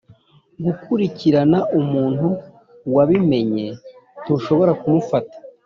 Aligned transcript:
Gukurikirana 0.65 1.59
umuntu 1.79 2.27
wabimenye 2.95 3.67
ntushobora 4.21 4.71
ku 4.79 4.87
mufata 4.93 5.35